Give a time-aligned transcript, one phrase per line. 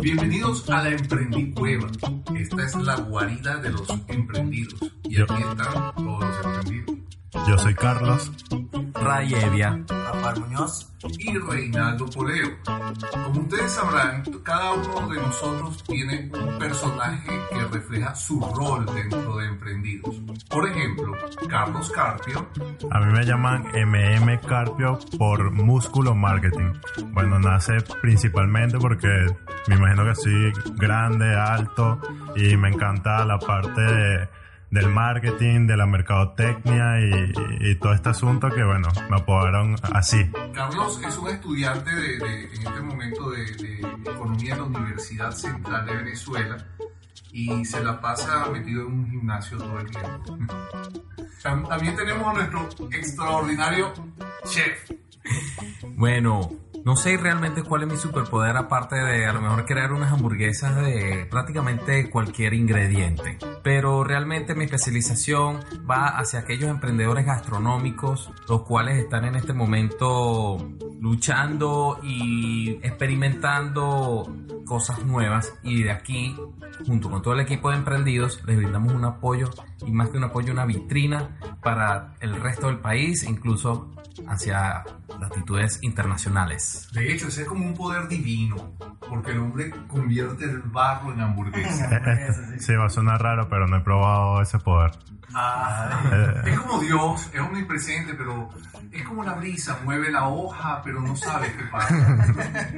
[0.00, 1.88] Bienvenidos a la Emprendí Cueva.
[2.36, 4.78] Esta es la guarida de los emprendidos.
[5.02, 6.98] Y aquí están todos los emprendidos.
[7.48, 8.30] Yo soy Carlos.
[8.94, 9.84] Ray Evia.
[9.88, 10.91] Rafael Muñoz.
[11.18, 12.48] Y Reinaldo Poleo.
[13.12, 19.36] Como ustedes sabrán, cada uno de nosotros tiene un personaje que refleja su rol dentro
[19.36, 20.16] de emprendidos.
[20.48, 21.12] Por ejemplo,
[21.48, 22.46] Carlos Carpio
[22.90, 26.72] A mí me llaman MM Carpio por músculo marketing.
[27.12, 29.08] Bueno, nace principalmente porque
[29.68, 32.00] me imagino que soy grande, alto
[32.36, 34.28] y me encanta la parte de-
[34.72, 37.32] del marketing, de la mercadotecnia y,
[37.70, 40.28] y todo este asunto que, bueno, me apodaron así.
[40.54, 45.30] Carlos es un estudiante de, de- en este momento de, de economía en la Universidad
[45.32, 46.56] Central de Venezuela
[47.32, 50.38] y se la pasa metido en un gimnasio todo el tiempo.
[51.42, 53.92] Tam- También tenemos a nuestro extraordinario
[54.48, 54.90] chef.
[55.96, 56.50] Bueno,
[56.84, 60.76] no sé realmente cuál es mi superpoder aparte de a lo mejor crear unas hamburguesas
[60.76, 63.38] de prácticamente cualquier ingrediente.
[63.62, 70.58] Pero realmente mi especialización va hacia aquellos emprendedores gastronómicos, los cuales están en este momento
[71.00, 74.32] luchando y experimentando
[74.64, 76.36] cosas nuevas y de aquí,
[76.86, 79.50] junto con todo el equipo de emprendidos, les brindamos un apoyo
[79.86, 83.90] y más que un apoyo, una vitrina para el resto del país, incluso
[84.26, 84.84] hacia
[85.20, 86.88] latitudes internacionales.
[86.92, 88.76] De hecho, ese es como un poder divino,
[89.12, 92.00] porque el hombre convierte el barro en hamburguesa.
[92.58, 94.92] Sí, va a sonar raro, pero no he probado ese poder.
[95.28, 98.48] Eh, Es como Dios, es omnipresente, pero
[98.90, 101.94] es como la brisa, mueve la hoja, pero no sabe qué pasa.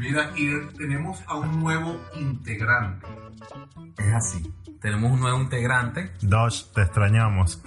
[0.00, 3.06] Mira, y tenemos a un nuevo integrante.
[3.98, 4.54] Es así.
[4.80, 6.10] Tenemos un nuevo integrante.
[6.22, 7.62] Dosh, te extrañamos.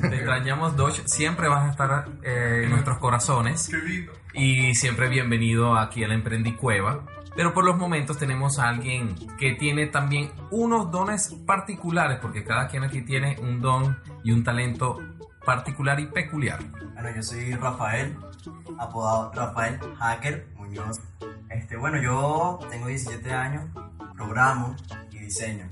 [0.00, 1.00] Te extrañamos, Dosh.
[1.04, 3.68] Siempre vas a estar eh, en nuestros corazones.
[3.68, 4.12] Qué lindo.
[4.32, 7.04] Y siempre bienvenido aquí a la Emprendí Cueva.
[7.34, 12.68] Pero por los momentos tenemos a alguien que tiene también unos dones particulares, porque cada
[12.68, 14.98] quien aquí tiene un don y un talento
[15.44, 16.58] particular y peculiar.
[16.94, 18.16] Bueno, yo soy Rafael,
[18.78, 21.00] apodado Rafael Hacker Muñoz.
[21.48, 23.64] Este, bueno, yo tengo 17 años,
[24.14, 24.76] programo
[25.10, 25.68] y diseño.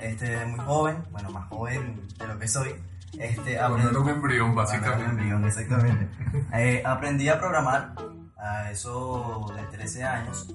[0.00, 2.74] Este, muy joven, bueno, más joven de lo que soy.
[3.18, 5.04] Este, aprendí- un embrión, era un básicamente.
[5.04, 6.08] embrión, exactamente.
[6.54, 7.94] Eh, aprendí a programar
[8.38, 10.54] a eso de 13 años.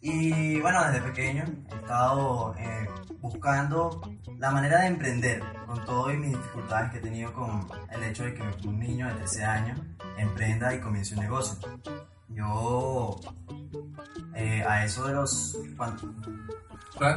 [0.00, 2.88] Y bueno, desde pequeño he estado eh,
[3.20, 4.00] buscando
[4.38, 8.32] la manera de emprender con todas mis dificultades que he tenido con el hecho de
[8.34, 9.78] que un niño de 13 años
[10.16, 11.58] emprenda y comience un negocio.
[12.28, 13.20] Yo
[14.34, 15.58] eh, a eso de los...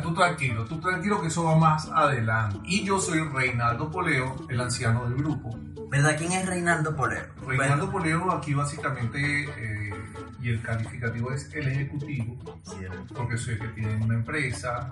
[0.01, 2.57] Tú tranquilo, tú tranquilo que eso va más adelante.
[2.63, 5.59] Y yo soy Reinaldo Poleo, el anciano del grupo.
[5.89, 6.15] ¿Verdad?
[6.17, 7.27] ¿Quién es Reinaldo Polero?
[7.45, 9.93] Reinaldo Poleo aquí básicamente, eh,
[10.41, 12.77] y el calificativo es el ejecutivo, Sí,
[13.13, 14.89] porque soy el que tiene una empresa,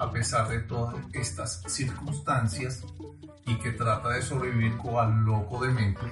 [0.00, 2.84] a pesar de todas estas circunstancias,
[3.46, 6.06] y que trata de sobrevivir cual loco de mente,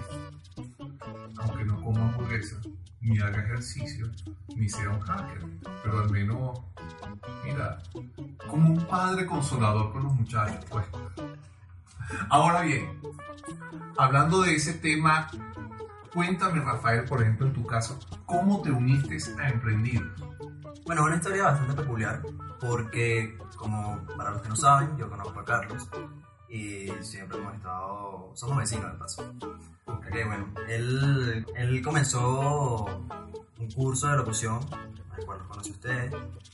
[1.39, 2.57] aunque no coma hamburguesa,
[3.01, 4.11] ni haga ejercicio,
[4.57, 5.45] ni sea un hacker,
[5.83, 6.59] pero al menos,
[7.45, 7.79] mira,
[8.49, 10.87] como un padre consolador con los muchachos, pues.
[12.31, 13.01] Ahora bien,
[13.99, 15.29] hablando de ese tema,
[16.13, 20.09] cuéntame, Rafael, por ejemplo, en tu caso, ¿cómo te uniste a Emprendidos?
[20.85, 22.23] Bueno, una historia bastante peculiar
[22.61, 25.89] porque, como para los que no saben, yo conozco a Carlos
[26.49, 29.35] y siempre hemos estado, somos vecinos de paso.
[29.87, 32.85] Ok, bueno, él, él comenzó
[33.59, 34.61] un curso de locución,
[35.19, 36.13] al cual los conocí a ustedes,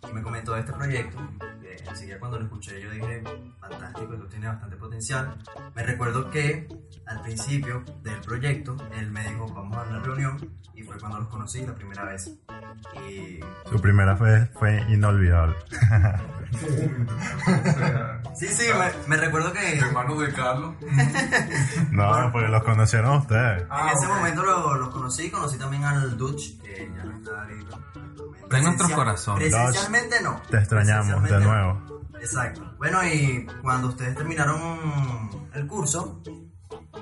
[0.08, 1.18] y me comentó de este proyecto,
[1.60, 3.22] que enseguida cuando lo escuché yo dije,
[3.60, 5.36] fantástico, esto tiene bastante potencial.
[5.74, 6.68] Me recuerdo que
[7.12, 11.28] al principio del proyecto, él me dijo, vamos a una reunión, y fue cuando los
[11.28, 12.30] conocí la primera vez.
[13.08, 15.54] Y Su primera vez fue inolvidable.
[18.34, 20.74] Sí, sí, me, me recuerdo que en hermano de Carlos.
[21.90, 23.62] No, porque los conocieron a ustedes.
[23.96, 27.78] ese momento lo- los conocí, conocí también al Dutch, que ya no está ahorita.
[28.42, 29.50] Está en nuestros corazones.
[29.50, 30.40] Presencialmente no.
[30.50, 31.52] Te extrañamos de Presencialmente no.
[31.52, 32.02] nuevo.
[32.20, 32.74] Exacto.
[32.78, 36.22] Bueno, y cuando ustedes terminaron el curso,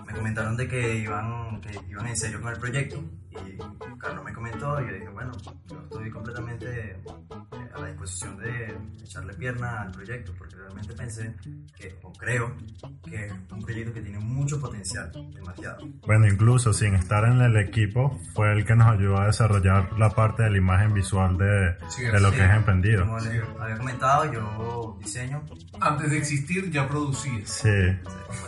[0.06, 3.02] me comentaron de que iban, que iban en serio con el proyecto.
[3.30, 3.58] Y
[3.98, 5.32] Carlos me comentó y yo dije, bueno,
[5.66, 7.02] yo estoy completamente eh,
[7.74, 11.34] a la disposición de echarle pierna al proyecto, porque realmente pensé
[11.76, 12.56] que, o creo,
[13.04, 15.86] que es un proyecto que tiene mucho potencial, demasiado.
[16.06, 20.10] Bueno, incluso sin estar en el equipo, fue el que nos ayudó a desarrollar la
[20.10, 23.04] parte de la imagen visual de, Sí, de lo Sí, que es emprendido.
[23.04, 23.38] Como les Sí.
[23.60, 25.42] había comentado, yo diseño.
[25.80, 27.48] Antes de existir ya producías.
[27.50, 27.68] Sí.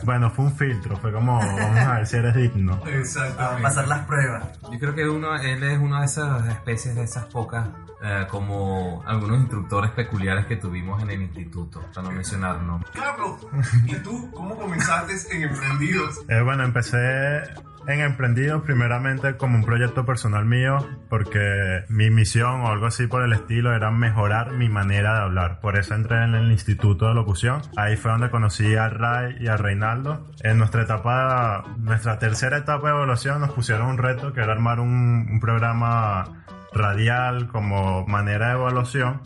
[0.04, 2.80] Bueno, fue un filtro, fue como, vamos a ver si eres digno.
[2.84, 3.62] A Exactamente.
[3.62, 4.44] pasar las pruebas.
[4.70, 7.68] Yo creo que uno, él es una de esas especies, de esas pocas,
[8.04, 12.80] eh, como algunos instructores peculiares que tuvimos en el instituto, para no mencionar, ¿no?
[12.92, 13.46] Carlos,
[13.86, 16.20] ¿y tú cómo comenzaste en Emprendidos?
[16.28, 17.42] Eh, bueno, empecé
[17.86, 23.22] en Emprendido primeramente como un proyecto personal mío porque mi misión o algo así por
[23.22, 25.60] el estilo era mejorar mi manera de hablar.
[25.60, 27.62] Por eso entré en el Instituto de Locución.
[27.76, 30.28] Ahí fue donde conocí a Ray y a Reinaldo.
[30.42, 34.80] En nuestra etapa, nuestra tercera etapa de evaluación nos pusieron un reto que era armar
[34.80, 39.20] un, un programa radial como manera de evaluación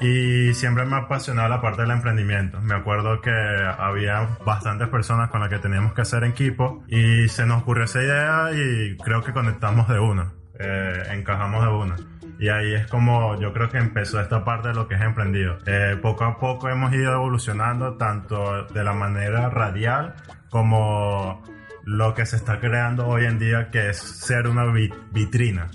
[0.00, 2.60] y siempre me ha apasionado la parte del emprendimiento.
[2.62, 7.44] Me acuerdo que había bastantes personas con las que teníamos que hacer equipo y se
[7.46, 11.96] nos ocurrió esa idea y creo que conectamos de una, eh, encajamos de una.
[12.38, 15.58] Y ahí es como yo creo que empezó esta parte de lo que es emprendido.
[15.66, 20.14] Eh, poco a poco hemos ido evolucionando tanto de la manera radial
[20.48, 21.42] como
[21.84, 25.66] lo que se está creando hoy en día que es ser una vi- vitrina.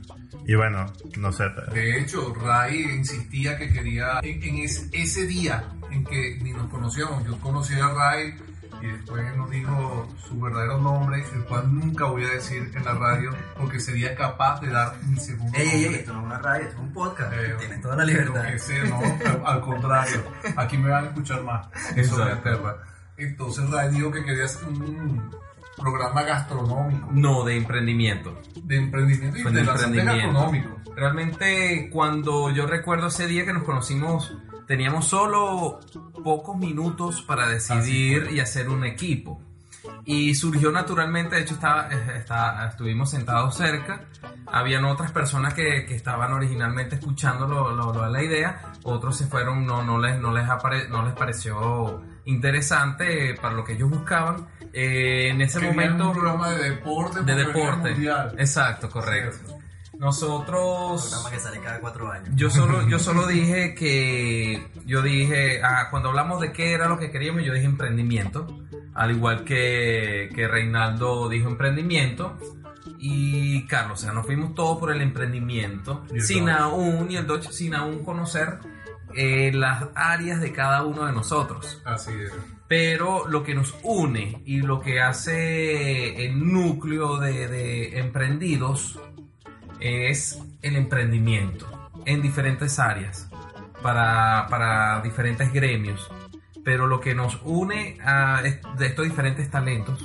[0.48, 0.86] Y bueno,
[1.18, 6.38] no sé, De hecho, Ray insistía que quería, en, en ese, ese día en que
[6.42, 8.36] ni nos conocíamos, yo conocí a Ray
[8.82, 12.94] y después nos dijo su verdadero nombre, el cual nunca voy a decir en la
[12.94, 16.00] radio porque sería capaz de dar mi segundo Ey, ey, ey, nombre.
[16.02, 17.34] esto no es una radio, esto es un podcast.
[17.34, 18.44] Eh, Tienes toda la libertad.
[18.44, 19.02] Lo que sea, no,
[19.48, 20.24] al- contrario,
[20.58, 21.68] aquí me van a escuchar más.
[21.96, 22.78] Eso me aterra.
[23.18, 25.32] Entonces Ray dijo que quería hacer un
[25.78, 28.42] programa gastronómico, No, de emprendimiento.
[28.64, 30.14] de emprendimiento y Fue de emprendimiento.
[30.14, 30.76] gastronómico.
[30.96, 34.36] Realmente cuando yo recuerdo ese día que nos conocimos,
[34.68, 35.80] teníamos solo
[36.24, 39.42] pocos minutos para decidir y hacer un equipo.
[40.06, 44.06] Y surgió naturalmente, de hecho estaba, eh, está- estuvimos sentados cerca,
[44.48, 49.16] habían otras personas que, que estaban originalmente escuchando lo, lo- lo de la idea, otros
[49.18, 53.74] se fueron, no, no, les, no, les, apare- no les pareció interesante para lo que
[53.74, 54.48] ellos buscaban.
[54.78, 56.08] Eh, en ese Querían momento...
[56.10, 57.92] un programa de deporte, de deporte.
[57.92, 58.36] mundial.
[58.38, 59.38] Exacto, correcto.
[59.38, 59.56] Cierto.
[59.94, 62.28] Un Nosotros programa que sale cada cuatro años.
[62.36, 67.00] yo solo, yo solo dije que, yo dije, ah, cuando hablamos de qué era lo
[67.00, 68.46] que queríamos, yo dije emprendimiento,
[68.94, 72.38] al igual que, que Reinaldo dijo emprendimiento,
[73.00, 76.58] y Carlos, o sea, nos fuimos todos por el emprendimiento, Y el sin Dodge.
[76.60, 78.60] aún, y el Dodge, sin aún conocer
[79.16, 81.82] eh, las áreas de cada uno de nosotros.
[81.86, 82.32] Así es.
[82.68, 89.00] Pero lo que nos une y lo que hace el núcleo de, de emprendidos
[89.80, 93.30] es el emprendimiento en diferentes áreas
[93.82, 96.10] para, para diferentes gremios.
[96.64, 100.04] Pero lo que nos une a de estos diferentes talentos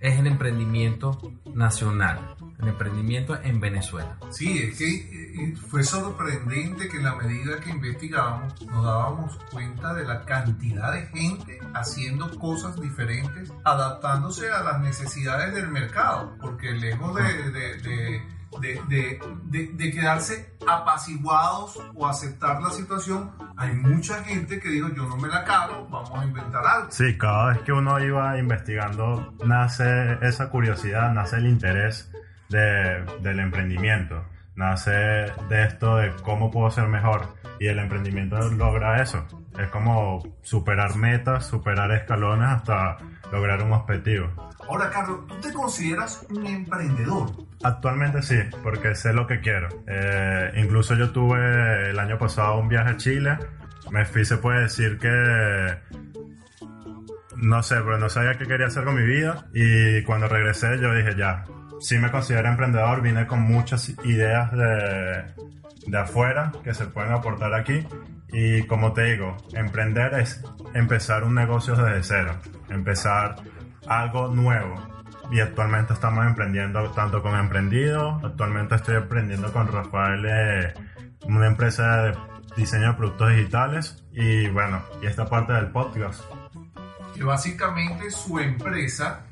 [0.00, 4.18] es el emprendimiento nacional, el emprendimiento en Venezuela.
[4.30, 5.21] Sí, es que
[5.68, 11.06] fue sorprendente que en la medida que investigábamos nos dábamos cuenta de la cantidad de
[11.06, 18.22] gente haciendo cosas diferentes, adaptándose a las necesidades del mercado, porque lejos de, de- de-
[18.60, 24.88] de- de- de- de quedarse apaciguados o aceptar la situación, hay mucha gente que dijo
[24.90, 26.90] yo no me la cago, vamos a inventar algo.
[26.90, 32.10] Sí, cada vez que uno iba investigando, nace esa curiosidad, nace el interés
[32.50, 34.22] de- del emprendimiento,
[34.54, 37.34] nace de esto de cómo puedo ser mejor.
[37.58, 39.24] Y el emprendimiento logra eso.
[39.58, 42.96] Es como superar metas, superar escalones hasta
[43.30, 44.28] lograr un objetivo.
[44.68, 47.30] Ahora, Carlos, ¿tú te consideras un emprendedor?
[47.62, 49.68] Actualmente sí, porque sé lo que quiero.
[49.86, 53.38] Eh, incluso yo tuve el año pasado un viaje a Chile.
[53.90, 55.78] Me fui, se puede decir que...
[57.36, 59.46] No sé, pero no sabía qué quería hacer con mi vida.
[59.52, 61.44] Y cuando regresé yo dije, ya,
[61.82, 63.02] sí me considero emprendedor.
[63.02, 65.24] Vine con muchas ideas de,
[65.86, 67.86] de afuera que se pueden aportar aquí.
[68.32, 72.36] Y como te digo, emprender es empezar un negocio desde cero.
[72.70, 73.36] Empezar
[73.86, 74.92] algo nuevo
[75.32, 80.74] y actualmente estamos emprendiendo tanto con Emprendido, actualmente estoy emprendiendo con Rafael, eh,
[81.24, 82.18] una empresa de
[82.56, 86.22] diseño de productos digitales y bueno, y esta parte del podcast.
[87.14, 89.24] que básicamente su empresa,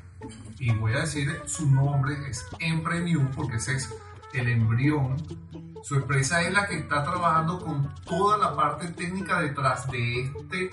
[0.61, 3.93] y voy a decir su nombre, es Emprenew, porque ese es
[4.33, 5.17] el embrión.
[5.83, 10.71] Su empresa es la que está trabajando con toda la parte técnica detrás de este,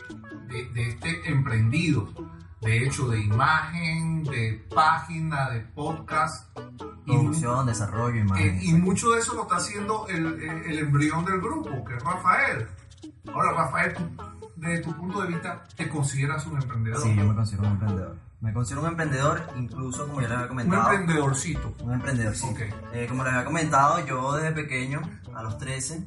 [0.48, 2.08] de, de este emprendido.
[2.60, 6.46] De hecho, de imagen, de página, de podcast.
[7.06, 8.58] Y, Producción, desarrollo, eh, imagen.
[8.62, 12.02] y mucho de eso lo está haciendo el, el- el embrión del grupo, que es
[12.02, 12.66] Rafael.
[13.32, 13.94] Ahora, Rafael,
[14.56, 17.00] desde tu punto de vista, ¿te consideras un emprendedor?
[17.00, 18.16] Sí, yo me considero un emprendedor.
[18.40, 20.92] Me considero un emprendedor, incluso como ya les había Un comentado.
[20.92, 21.74] emprendedorcito.
[21.82, 22.46] Un emprendedor, sí.
[22.48, 22.60] Ok.
[22.92, 25.00] Eh, como les había comentado, yo desde pequeño,
[25.34, 26.04] a los 13,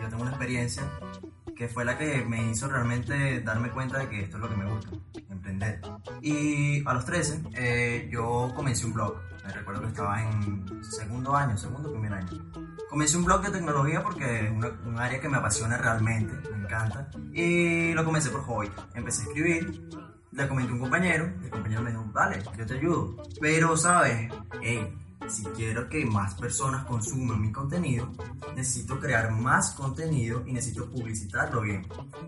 [0.00, 0.84] yo tengo una experiencia
[1.56, 4.56] que fue la que me hizo realmente darme cuenta de que esto es lo que
[4.56, 4.90] me gusta,
[5.28, 5.80] emprender.
[6.22, 9.16] Y a los 13, eh, yo comencé un blog.
[9.44, 12.30] Me recuerdo que estaba en segundo año, segundo primer año.
[12.88, 16.58] Comencé un blog de tecnología porque es una- un área que me apasiona realmente, me
[16.64, 17.10] encanta.
[17.32, 18.70] Y lo comencé por hobby.
[18.94, 19.88] Empecé a escribir,
[20.32, 23.16] le comenté un compañero, el compañero me dijo, dale, yo te ayudo.
[23.40, 24.30] Pero, ¿sabes?
[24.62, 24.92] Hey,
[25.28, 28.12] si quiero que más personas consuman mi contenido,
[28.54, 31.86] necesito crear más contenido y necesito publicitarlo bien.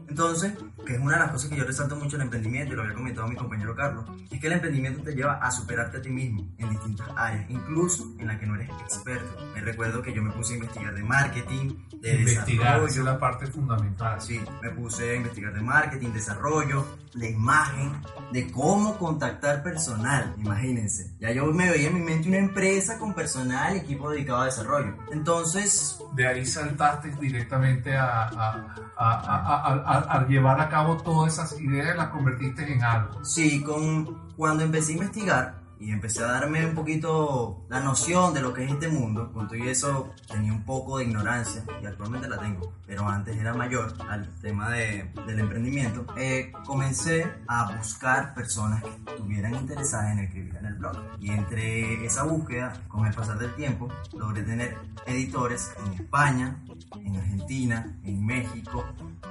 [0.08, 0.54] Entonces,
[0.86, 2.82] que es una de las cosas que yo resalto mucho en el emprendimiento, y lo
[2.82, 6.10] había comentado mi compañero Carlos, es que el emprendimiento te lleva a superarte a ti
[6.10, 9.36] mismo en distintas áreas, incluso en las que no eres experto.
[9.54, 13.04] Me recuerdo que yo me puse a investigar de marketing, de Investigar, esa desarrollo, es
[13.04, 14.20] la parte fundamental.
[14.20, 17.92] Sí, me puse a investigar de marketing, desarrollo, de imagen,
[18.32, 21.14] de cómo contactar personal, imagínense.
[21.18, 24.44] Ya yo me veía en mi mente una empresa con personal y equipo dedicado a
[24.46, 24.94] desarrollo.
[25.12, 28.60] Entonces, De ahí saltaste directamente a, a-
[28.96, 33.24] a- a- llevar a cabo todas esas ideas y las convertiste en algo.
[33.24, 38.40] sí, con, cuando empecé a investigar y empecé a darme un poquito la noción de
[38.40, 41.86] lo que es este mundo, con todo y eso tenía un poco de ignorancia y
[41.86, 47.76] actualmente la tengo, pero antes era mayor al tema de- del emprendimiento, eh, comencé a
[47.76, 50.96] buscar personas que estuvieran interesadas en escribir en el blog.
[51.20, 54.76] Y entre esa búsqueda, con el pasar del tiempo, logré tener
[55.06, 56.56] editores en España,
[56.96, 58.84] en Argentina, en México,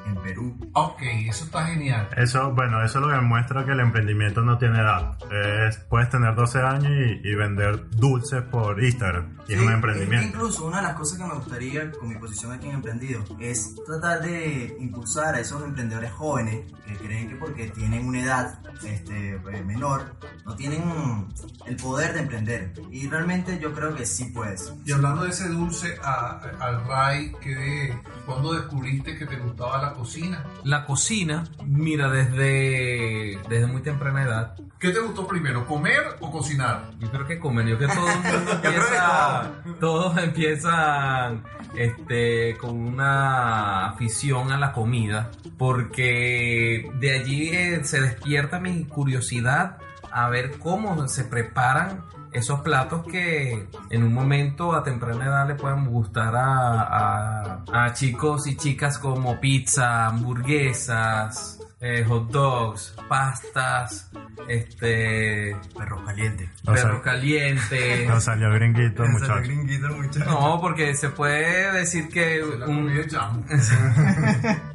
[0.05, 0.55] en Perú.
[0.74, 2.10] Ok, eso está genial.
[2.17, 5.17] Eso, bueno, eso es lo que muestra que el emprendimiento no tiene edad.
[5.31, 6.91] Es, puedes tener 12 años
[7.23, 9.38] y, y vender dulces por Instagram.
[9.47, 10.27] Y es Sí, un que emprendimiento.
[10.38, 13.75] incluso una de las cosas que me gustaría con mi posición aquí en Emprendido es
[13.85, 19.35] tratar de impulsar a esos emprendedores jóvenes que creen que porque tienen una edad este,
[19.35, 20.83] eh, menor no tienen
[21.65, 22.73] el poder de emprender.
[22.91, 24.73] Y realmente yo creo que sí puedes.
[24.85, 27.93] Y hablando de ese dulce, a- al Ray, que
[28.25, 30.43] ¿cuándo descubriste que te gustaba la cocina?
[30.63, 36.89] La cocina, mira, desde, desde muy temprana edad, ¿Qué te gustó primero, comer o cocinar?
[36.99, 41.43] yo creo que comen, yo creo que todo el mundo empieza, todos empiezan
[41.77, 49.77] este, con una afición a la comida, porque de allí eh, se despierta mi curiosidad
[50.11, 55.55] a ver cómo se preparan esos platos que en un momento a temprana edad le
[55.55, 64.09] pueden gustar a, a- a chicos y chicas como pizza, hamburguesas, eh, hot dogs, pastas,
[64.47, 66.49] este, Perro caliente.
[66.65, 68.05] O sea, perro caliente.
[68.07, 69.05] No salió gringuito,
[69.89, 70.25] muchacho.
[70.25, 73.01] No, porque se puede decir que La un- comida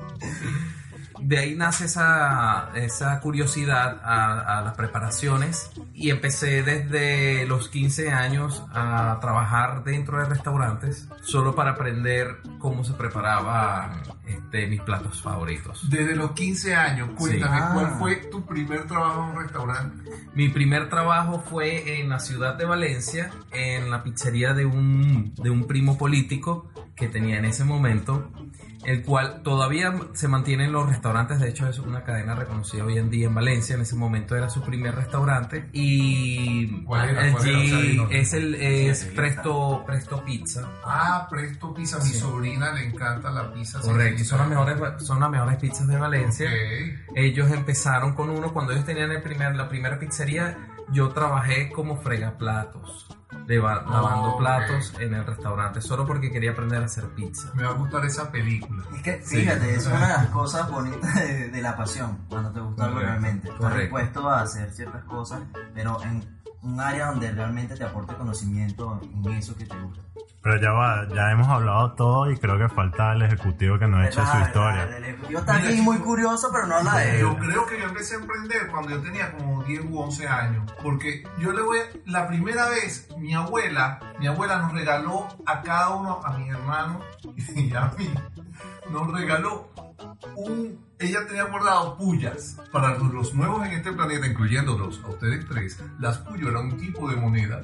[1.21, 8.11] de ahí nace esa, esa curiosidad a, a las preparaciones y empecé desde los 15
[8.11, 15.23] años a trabajar dentro de restaurantes solo para aprender cómo se preparaban este, mis platos
[15.23, 15.89] favoritos.
[15.91, 17.63] Desde los 15 años, cuéntame, Sí.
[17.75, 17.97] ¿cuál Ah.
[17.99, 20.11] fue tu primer trabajo en un restaurante?
[20.35, 25.51] Mi primer trabajo fue en la ciudad de Valencia, en la pizzería de un, de
[25.51, 28.31] un primo político que tenía en ese momento,
[28.85, 32.97] el cual todavía se mantiene en los restaurantes, de hecho es una cadena reconocida hoy
[32.99, 37.33] en día en Valencia, en ese momento era su primer restaurante y ¿Cuál era?
[37.33, 37.59] ¿Cuál era?
[37.59, 40.69] O sea, allí no- es el es Presto, Presto Pizza.
[40.85, 41.99] Ah, Presto Pizza.
[41.99, 43.81] Mi sobrina le encanta la pizza.
[43.81, 46.51] Correcto, son las mejores, son las mejores pizzas de Valencia.
[47.15, 50.57] Ellos empezaron con uno, cuando ellos tenían el primer, la primera pizzería,
[50.91, 53.07] yo trabajé como fregaplatos,
[53.57, 54.39] lavando ok.
[54.39, 57.51] platos en el restaurante, solo porque quería aprender a hacer pizza.
[57.55, 58.83] Me va a gustar esa película.
[58.95, 59.39] Es que, Sí.
[59.39, 62.85] fíjate, eso es una de las cosas bonitas de, de la pasión, cuando te gusta
[62.85, 63.49] algo realmente.
[63.49, 65.41] Estás dispuesto a hacer ciertas cosas,
[65.75, 66.38] pero en
[66.69, 70.03] un área donde realmente te aporte conocimiento en eso que te gusta.
[70.41, 74.07] Pero ya va, ya hemos hablado todo y creo que falta el ejecutivo que nos
[74.07, 74.47] eche su ¿Verdad?
[74.47, 74.97] historia.
[74.97, 77.21] El ejecutivo está aquí muy curioso, pero no habla de él.
[77.21, 80.73] Yo creo que yo empecé a emprender cuando yo tenía como 10 u 11 años.
[80.83, 85.91] Porque yo le voy La primera vez, mi abuela, mi abuela nos regaló a cada
[85.91, 87.01] uno, a mi hermano
[87.57, 88.09] y a mí,
[88.91, 89.69] nos regaló
[90.99, 95.79] Ella tenía guardado pullas para los, nuevos en este planeta, incluyéndolos a ustedes tres.
[95.99, 97.61] Las pullas eran un tipo de moneda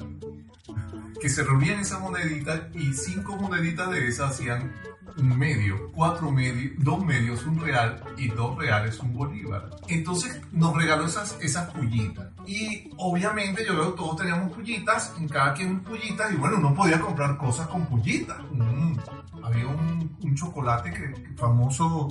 [1.19, 4.73] que se reunían esas moneditas y cinco moneditas de esas hacían
[5.17, 9.69] un medio, cuatro medios, dos medios, un real y dos reales, un bolívar.
[9.87, 12.27] Entonces nos regaló esas, esas pullitas.
[12.45, 16.99] Y obviamente yo veo todos teníamos pullitas, en cada quien pullitas, y bueno, uno podía
[16.99, 18.37] comprar cosas con pullitas.
[18.51, 18.97] Mm,
[19.43, 22.07] Había un un, chocolate que, que famoso,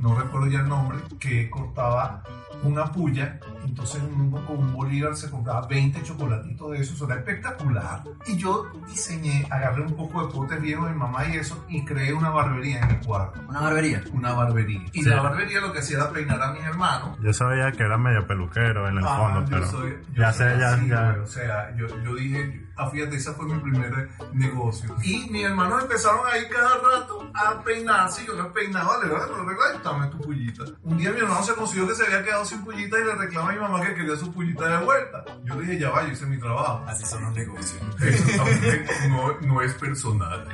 [0.00, 2.22] no recuerdo ya el nombre, que cortaba
[2.62, 8.02] una puya, entonces uno con un bolívar se compraba 20 chocolatitos de esos, era espectacular.
[8.26, 11.84] Y yo diseñé, agarré un poco de potes viejos de mi mamá y eso, y
[11.84, 13.40] creé una barbería en el cuarto.
[13.48, 14.02] Una barbería.
[14.12, 14.80] Una barbería.
[14.92, 15.08] Y Sí.
[15.08, 17.18] la barbería lo que hacía era peinar a mis hermanos.
[17.22, 20.32] Yo sabía que era medio peluquero en el Ah, fondo, yo pero soy- yo ya
[20.32, 21.10] sé, ya, así, ya.
[21.12, 21.18] güey.
[21.22, 24.94] O sea, yo, yo dije, ah, fíjate, ese fue mi primer negocio.
[25.02, 28.24] Y mis hermanos empezaron ahí cada rato a peinarse.
[28.24, 30.64] Yo les peinaba, le daba, no regla, dame tu pullita.
[30.82, 33.50] Un día mi hermano se consiguió que se había quedado sin pullita y le reclama
[33.50, 35.24] a mi mamá que quería su pullita de vuelta.
[35.44, 36.84] Yo le dije, ya va, yo hice mi trabajo.
[36.86, 37.82] Así son los negocios.
[38.00, 40.48] Eso también no, no es personal.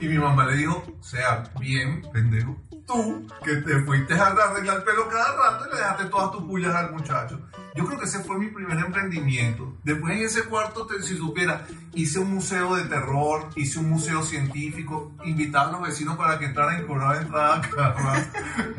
[0.00, 2.56] Y mi mamá le dijo, sea, bien, pendejo,
[2.88, 6.42] tú que te fuiste a arreglar el pelo cada rato y le dejaste todas tus
[6.42, 7.40] pullas al muchacho.
[7.76, 9.76] Yo creo que ese fue mi primer emprendimiento.
[9.84, 11.64] Después en ese cuarto, te- si supiera,
[11.94, 16.46] hice un museo de terror, hice un museo científico, invitaba a los vecinos para que
[16.46, 17.60] entraran y cobraba entrada.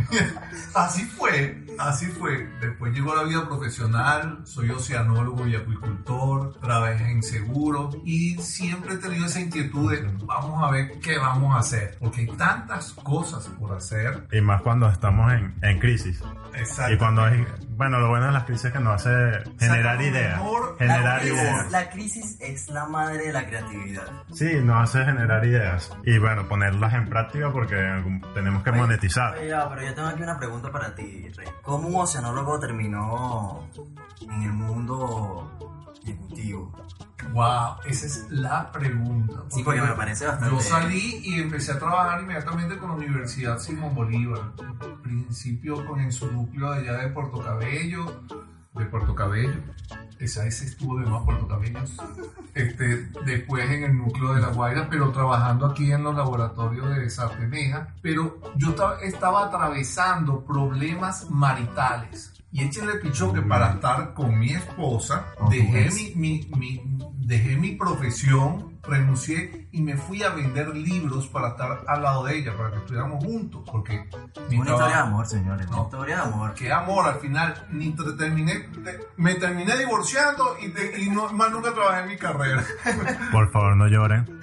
[0.74, 2.48] Así fue, así fue.
[2.62, 8.98] Después llegó la vida profesional, soy oceanólogo y acuicultor, trabajé en seguro y siempre he
[8.98, 13.48] tenido esa inquietud de vamos a ver qué vamos a hacer, porque hay tantas cosas
[13.60, 13.99] por hacer.
[14.32, 16.22] Y más cuando estamos en, en crisis.
[16.54, 16.94] Exacto.
[16.94, 20.42] Y cuando hay, bueno, lo bueno de las crisis es que nos hace generar ideas.
[20.78, 21.54] Generar la, ideas.
[21.56, 24.04] crisis, la crisis es la madre de la creatividad.
[24.34, 25.92] Sí, nos hace generar ideas.
[26.04, 27.76] Y bueno, ponerlas en práctica porque
[28.34, 29.38] tenemos que Oye, monetizar.
[29.38, 31.48] oye, pero yo tengo aquí una pregunta para ti, Rey.
[31.62, 33.70] ¿Cómo un oceanólogo terminó
[34.22, 35.79] en el mundo
[36.10, 36.72] ejecutivo?
[37.34, 39.44] Wow, esa es la pregunta.
[39.50, 43.60] Sí, porque me parece bastante- Yo salí y empecé a trabajar inmediatamente con la Universidad
[43.60, 44.54] Simón Bolívar.
[44.82, 48.24] Al principio con en su núcleo allá de Puerto Cabello,
[48.74, 49.60] de Puerto Cabello.
[50.20, 51.96] Esa ese estuvo de más Puerto Cabellos.
[52.54, 57.10] Este, después en el núcleo de La Guaira, pero trabajando aquí en los laboratorios de
[57.10, 57.94] Sarteneja.
[58.02, 62.34] Pero yo ta- estaba atravesando problemas maritales.
[62.52, 67.76] Y échenle pichón que para estar con mi esposa, dejé mi, mi, mi- dejé mi
[67.76, 72.72] profesión, renuncié y me fui a vender libros para estar al lado de ella, para
[72.72, 73.62] que estuviéramos juntos.
[73.72, 74.04] Porque
[74.50, 75.68] mi Una historia de amor, señores.
[75.68, 76.54] Una historia de amor.
[76.56, 81.32] Qué amor, al final ni te- terminé, te- me terminé divorciando y, te- y no,
[81.34, 82.64] más nunca trabajé en mi carrera.
[83.32, 84.40] Por favor, no lloren.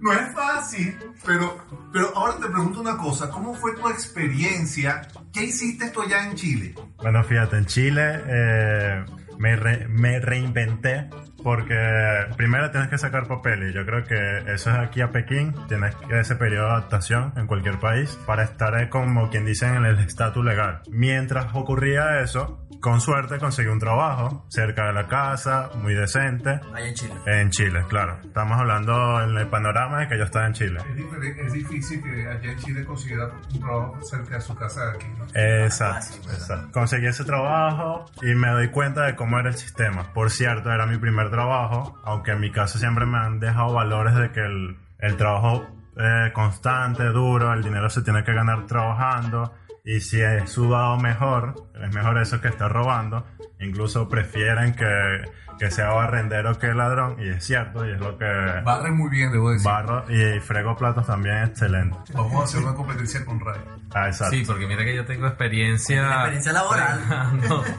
[0.00, 1.58] No es fácil, pero,
[1.92, 5.02] pero ahora te pregunto una cosa, ¿cómo fue tu experiencia?
[5.32, 6.74] ¿Qué hiciste tú allá en Chile?
[6.98, 9.04] Bueno, fíjate, en Chile eh,
[9.38, 11.10] me, re- me reinventé
[11.42, 13.74] porque primero tienes que sacar papeles.
[13.74, 15.54] Yo creo que eso es aquí a Pekín.
[15.68, 19.84] Tienes ese periodo de adaptación en cualquier país para estar eh, como quien dice en
[19.84, 20.82] el estatus legal.
[20.90, 26.60] Mientras ocurría eso, con suerte conseguí un trabajo cerca de la casa, muy decente.
[26.74, 27.14] Allá en Chile.
[27.26, 28.18] En Chile, claro.
[28.24, 30.80] Estamos hablando en el panorama de que yo estaba en Chile.
[30.80, 34.90] Es, es difícil que allá en Chile consiguiera un trabajo cerca de su casa de
[34.96, 35.06] aquí.
[35.16, 35.24] ¿no?
[35.34, 36.68] Exacto, Ah, exacto.
[36.72, 40.12] Conseguí ese trabajo y me doy cuenta de cómo era el sistema.
[40.12, 44.14] Por cierto, era mi primer trabajo, aunque en mi caso siempre me han dejado valores
[44.14, 45.66] de que el, el trabajo
[45.96, 49.52] eh, constante, duro, el dinero se tiene que ganar trabajando
[49.84, 53.26] y si he sudado mejor, es mejor eso que estar robando.
[53.58, 55.22] Incluso prefieren que,
[55.58, 58.24] que sea barrendero que ladrón y es cierto y es lo que
[58.64, 59.66] Barre muy bien, debo decir.
[59.66, 61.96] barro y frego platos también excelente.
[62.14, 63.60] Vamos a hacer una competencia con Ray.
[63.94, 64.34] Ah, exacto.
[64.36, 66.02] Sí, porque mira que yo tengo experiencia.
[66.12, 66.98] Experiencia laboral.
[67.06, 67.64] trabajando.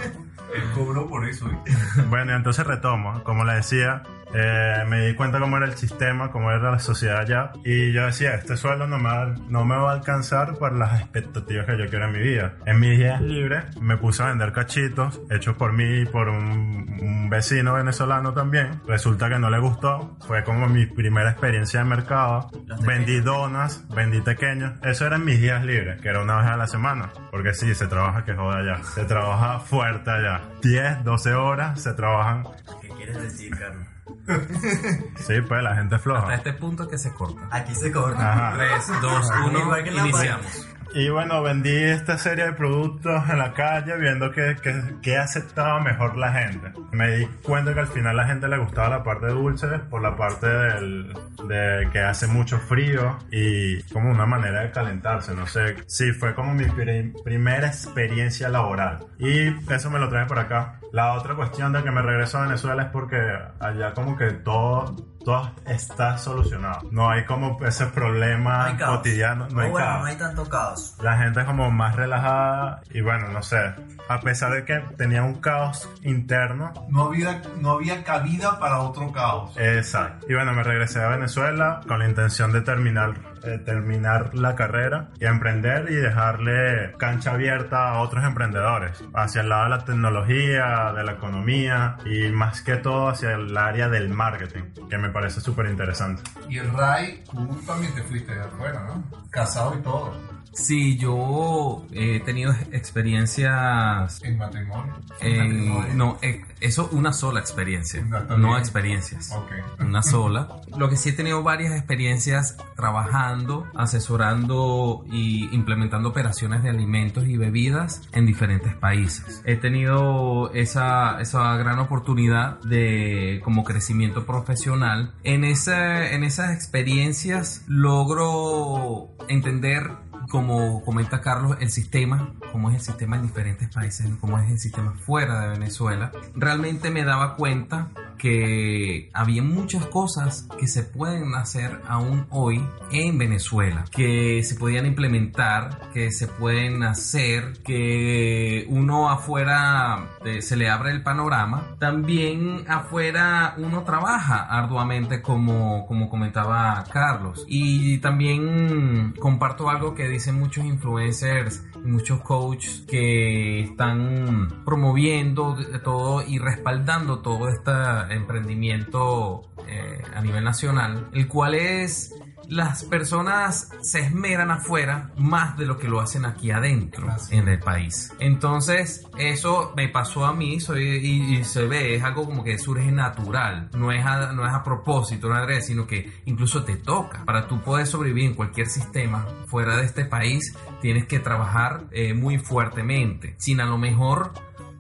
[0.54, 1.48] Él cobró por eso.
[1.48, 1.58] ¿eh?
[2.10, 4.04] Bueno, y entonces retomo, como le decía,
[4.36, 8.06] eh, me di cuenta cómo era el sistema, cómo era la sociedad allá, y yo
[8.06, 11.78] decía, este sueldo no me, va, no me va a alcanzar para las expectativas que
[11.78, 12.54] yo quiero en mi vida.
[12.68, 17.00] En mis días libres me puse a vender cachitos, hechos por mí y por un,
[17.02, 18.82] un vecino venezolano también.
[18.88, 22.50] Resulta que no le gustó, fue como mi primera experiencia de mercado.
[22.82, 26.68] Vendí donas, vendí pequeños, eso eran mis días libres, que era una vez a la
[26.68, 30.42] semana, porque sí, se trabaja que joda allá, se trabaja fuerte allá.
[30.62, 32.44] 10, 12 horas se trabajan
[32.82, 33.88] ¿Qué quieres decir, Carlos?
[35.18, 36.36] Sí, pues la gente es Hasta floja.
[36.36, 37.42] este punto que se corta.
[37.52, 38.50] Aquí se corta.
[38.50, 38.58] Ajá.
[38.58, 40.70] 3, 2, 1, Igual que en la iniciamos.
[40.96, 45.80] Y bueno, vendí esta serie de productos en la calle viendo que, que, que aceptaba
[45.80, 46.72] mejor la gente.
[46.92, 50.16] Me di cuenta que al final la gente le gustaba la parte dulce por la
[50.16, 51.12] parte del,
[51.48, 55.78] de que hace mucho frío y como una manera de calentarse, no sé.
[55.88, 59.00] Sí, fue como mi pri- primera experiencia laboral.
[59.18, 60.80] Y eso me lo trae por acá.
[60.94, 63.18] La otra cuestión de que me regreso a Venezuela es porque
[63.60, 66.82] allá como que todo, todo está solucionado.
[66.92, 68.98] No hay como ese No problema hay caos.
[68.98, 70.00] cotidiano, no O hay bueno, caos.
[70.02, 70.96] no hay tanto caos.
[71.02, 73.74] La gente es como más relajada y bueno, no sé.
[74.08, 79.12] A pesar de que tenía un caos interno, No había, no había cabida para otro
[79.12, 79.58] caos.
[79.58, 80.28] Exacto.
[80.30, 85.10] Y bueno, me regresé a Venezuela con la intención de terminar, eh, terminar la carrera
[85.20, 90.94] y emprender y dejarle cancha abierta a otros emprendedores hacia el lado de la tecnología,
[90.96, 95.42] de la economía y más que todo hacia el área del marketing, que me parece
[95.42, 96.24] súper interesante.
[96.50, 99.04] Y el RAI, tú también te fuiste de afuera, ¿no?
[99.30, 100.14] Casado y todo.
[100.54, 104.94] Sí, yo he tenido experiencias En matrimonio.
[105.20, 105.98] en...
[105.98, 108.02] No, eh, eso una sola experiencia,
[108.38, 109.32] No, experiencias.
[109.32, 109.52] Ok.
[109.80, 110.62] Una sola.
[110.78, 117.38] Lo que sí he tenido varias experiencias trabajando, asesorando y implementando operaciones de alimentos y
[117.38, 119.42] bebidas en diferentes países.
[119.46, 125.13] He tenido esa, esa gran oportunidad de como crecimiento profesional.
[125.24, 129.92] En, ese, en esas experiencias logro entender
[130.30, 134.60] como comenta Carlos, el sistema, cómo es el sistema en diferentes países, cómo es el
[134.60, 137.90] sistema fuera de Venezuela, realmente me daba cuenta
[138.24, 144.86] que había muchas cosas que se pueden hacer aún hoy en Venezuela, que se podían
[144.86, 151.76] implementar, que se pueden hacer, que uno afuera eh, se le abre el panorama.
[151.80, 157.44] También afuera uno trabaja arduamente como, como comentaba Carlos.
[157.48, 166.23] Y también comparto algo que dicen muchos influencers y muchos coaches que están promoviendo todo
[166.26, 167.71] y respaldando todo este
[168.12, 172.13] emprendimiento eh, a nivel nacional, el cual es
[172.48, 177.48] las personas se esmeran afuera más de lo que lo hacen aquí adentro Así en
[177.48, 178.14] el país.
[178.20, 182.58] Entonces, eso me pasó a mí soy, y, y se ve, es algo como que
[182.58, 186.78] surge natural, no es a, no es a propósito, no es sino que incluso te
[186.78, 187.24] toca.
[187.26, 192.14] Para tú poder sobrevivir en cualquier sistema fuera de este país, tienes que trabajar eh,
[192.14, 194.34] muy fuertemente, sin a lo mejor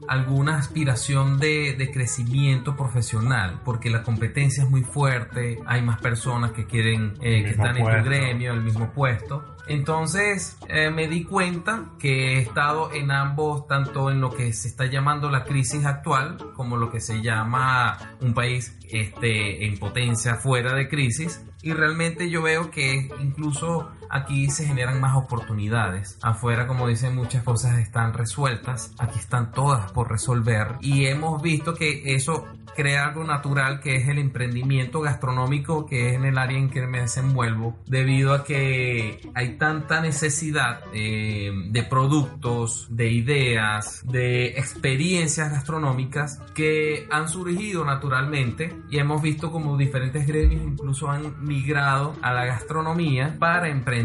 [0.07, 6.51] alguna aspiración de, de crecimiento profesional, porque la competencia es muy fuerte, hay más personas
[6.51, 8.03] que quieren, eh, que están en puesto.
[8.03, 9.53] tu gremio, el mismo puesto.
[9.67, 14.67] Entonces eh, me di cuenta que he estado en ambos, tanto en lo que se
[14.67, 20.35] está llamando la crisis actual, como lo que se llama un país este, en potencia
[20.35, 21.45] fuera de crisis.
[21.61, 26.19] Y realmente yo veo que incluso aquí se generan más oportunidades.
[26.21, 28.91] Afuera, como dicen, muchas cosas están resueltas.
[28.99, 30.75] Aquí están todas por resolver.
[30.81, 32.45] Y hemos visto que eso
[32.75, 36.81] crea algo natural que es el emprendimiento gastronómico que es en el área en que
[36.87, 45.51] me desenvuelvo debido a que hay tanta necesidad eh, de productos, de ideas, de experiencias
[45.51, 52.33] gastronómicas que han surgido naturalmente y hemos visto como diferentes gremios incluso han migrado a
[52.33, 54.02] la gastronomía para emprender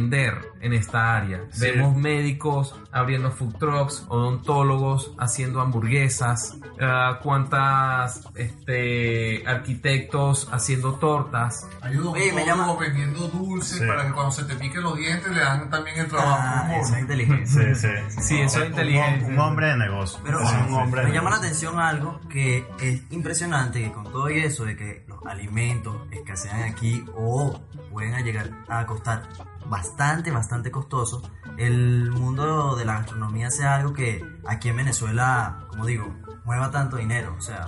[0.60, 1.40] en esta área.
[1.50, 1.60] Sí.
[1.62, 11.66] Vemos médicos abriendo food trucks, odontólogos haciendo hamburguesas, ah, cuántas este, arquitectos haciendo tortas.
[11.82, 13.86] Hay un Oye, me llama- vendiendo dulces Sí.
[13.86, 16.38] para que cuando se te piquen los dientes le dan también el trabajo.
[16.40, 17.74] Ah, es inteligencia.
[17.74, 18.20] Sí, sí.
[18.20, 19.26] Sí, eso es Un- inteligente.
[19.26, 20.20] Un, hombre de negocio.
[20.24, 24.04] Pero es un hombre de me llama la atención algo que es impresionante, que con
[24.04, 27.58] todo y eso de que los alimentos escasean aquí o
[27.90, 29.28] pueden llegar a costar
[29.66, 31.22] bastante, bastante costoso,
[31.58, 36.96] el mundo de la gastronomía sea algo que aquí en Venezuela, como digo, mueva tanto
[36.96, 37.34] dinero.
[37.36, 37.66] O sea,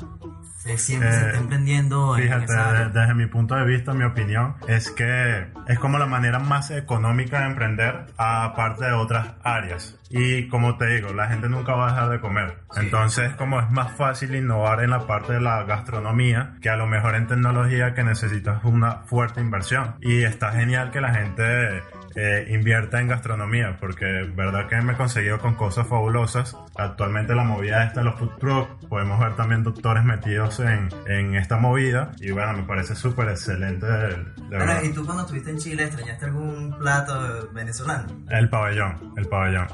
[0.59, 2.88] se siempre se Eh, está emprendiendo en Fíjate, esa área.
[2.88, 6.70] de- desde mi punto de vista, mi opinión es que es como la manera más
[6.70, 9.96] económica de emprender, aparte de otras áreas.
[10.11, 12.59] Y como te digo, la gente nunca va a dejar de comer.
[12.72, 12.81] Sí.
[12.81, 16.87] Entonces, como es más fácil innovar en la parte de la gastronomía que a lo
[16.87, 19.96] mejor en tecnología que necesitas una fuerte inversión.
[20.00, 21.83] Y está genial que la gente
[22.14, 26.56] eh, invierta en gastronomía, porque verdad que me he conseguido con cosas fabulosas.
[26.76, 31.34] Actualmente la movida esta de los food trucks, podemos ver también doctores metidos en, en
[31.34, 32.12] esta movida.
[32.20, 34.08] Y bueno, me parece súper excelente, de,
[34.48, 34.86] de.
[34.86, 38.08] ¿y tú cuando estuviste en Chile extrañaste algún plato venezolano?
[38.30, 39.68] El pabellón, el pabellón.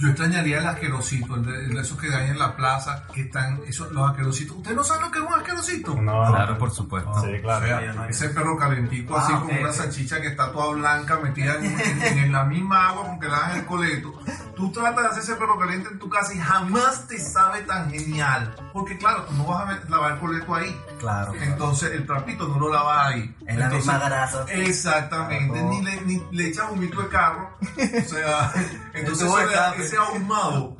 [0.00, 3.20] Yo extrañaría el asquerosito, el de, el de esos que hay en la plaza, que
[3.22, 4.56] están, esos, los asquerositos.
[4.56, 5.92] ¿Usted no sabe lo que es un asquerosito?
[5.92, 7.12] Uno- Claro, por supuesto.
[7.22, 7.64] Sí, claro.
[7.64, 9.74] O sea, yo no- ese perro calentico Ah, así como una ok.
[9.74, 13.32] salchicha que está toda blanca metida en, en- en la misma agua con que le
[13.32, 14.18] dan el coleto.
[14.56, 17.90] Tú tratas de hacer ese perro caliente en tu casa y jamás te sabe tan
[17.90, 18.54] genial.
[18.72, 20.78] Porque claro, tú no vas a lavar el coleto ahí.
[20.98, 21.34] Claro.
[21.40, 23.34] Entonces el trapito no lo lavas ahí.
[23.46, 24.44] Es la misma grasa.
[24.48, 25.70] Exactamente, Claro.
[25.70, 27.50] ni, le, ni le echas vomito de carro.
[27.60, 28.52] O sea,
[28.94, 29.28] entonces
[29.90, 30.76] ese ahumado.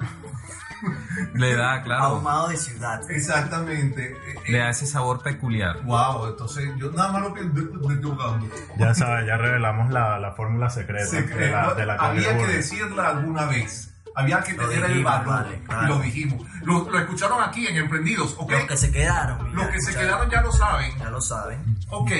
[1.34, 3.02] Le da, claro, ahumado de ciudad.
[3.10, 4.16] Exactamente.
[4.48, 5.82] le da ese sabor peculiar.
[5.84, 8.46] Wow, entonces yo nada más lo jugando.
[8.78, 13.08] Ya sabes, ya revelamos la, la fórmula secreta de la, de la Había que decirla
[13.08, 13.94] alguna vez.
[14.16, 15.26] Había que Lo tener el dijimos, valor.
[15.26, 15.82] vale, claro.
[15.84, 16.46] Y lo dijimos.
[16.62, 18.50] Lo, lo escucharon aquí en Emprendidos, ¿ok?
[18.52, 19.54] Los que se quedaron.
[19.54, 20.98] Los que se quedaron ya lo saben.
[20.98, 21.76] Ya lo saben.
[21.90, 22.10] Ok.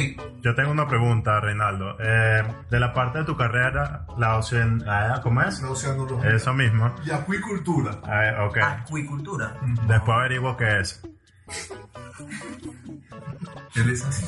[0.43, 1.97] Yo tengo una pregunta, Reinaldo.
[2.01, 4.83] Eh, de la parte de tu carrera, la opción...
[4.89, 5.61] ah, ¿Cómo es?
[5.63, 6.31] La oceanología.
[6.31, 6.95] Eso mismo.
[7.05, 7.91] Y acuicultura.
[8.09, 8.59] Eh, ok.
[8.59, 9.55] Acuicultura.
[9.89, 11.03] Después averiguo qué es.
[13.77, 14.25] Él es así.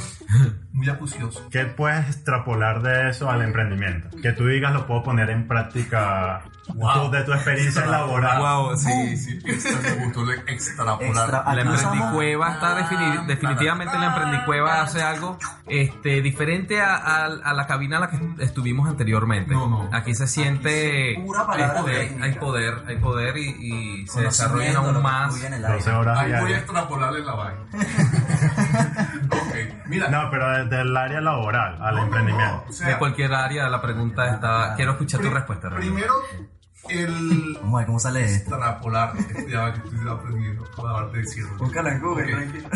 [0.72, 1.46] Muy acucioso.
[1.50, 4.08] ¿Qué puedes extrapolar de eso al emprendimiento?
[4.22, 6.42] Que tú digas lo puedo poner en práctica
[6.74, 7.10] Wow.
[7.10, 8.38] de tu experiencia laboral.
[8.38, 9.38] Wow, sí, sí.
[9.44, 11.02] Esto me gustó de extrapolar.
[11.10, 17.24] Extra- La Aquí emprendicueva está defini- definitivamente la emprendicueva hace algo este diferente a, a-
[17.26, 19.52] a la cabina a la que estuvimos anteriormente.
[19.54, 19.88] No, no.
[19.92, 22.24] Aquí se siente Pura palabra este, técnica.
[22.26, 24.30] hay poder, hay poder y, y se lo
[24.76, 25.32] aún que más.
[25.32, 25.92] fluye en el 12 aire.
[25.92, 27.60] horas Ahí voy a extrapolarle la vaina.
[29.30, 29.86] ok.
[29.86, 30.08] Mira.
[30.08, 32.54] No, pero desde el área laboral al no, emprendimiento.
[32.56, 34.74] no, o sea, De cualquier área la pregunta está.
[34.76, 35.68] Quiero escuchar tu respuesta.
[35.68, 35.80] René.
[35.86, 36.14] Primero,
[36.88, 38.50] el Vamos a ver cómo sale esto.
[38.56, 39.12] extrapolar.
[39.48, 40.64] Ya va que estoy aprendiendo.
[40.82, 41.56] Darte de decirlo.
[41.58, 42.30] Búscalo en Google, Ok.
[42.40, 42.68] tranquilo.